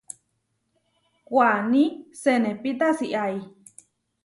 Waní 1.35 1.83
senepí 2.21 2.71
tasiái. 2.79 3.35